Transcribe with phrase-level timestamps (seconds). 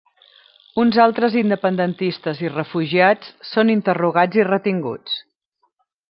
[0.83, 5.19] Uns altres independentistes i refugiats són interrogats i retinguts.